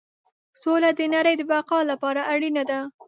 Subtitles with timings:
[0.61, 2.79] سوله د نړۍ د بقا لپاره اړینه ده.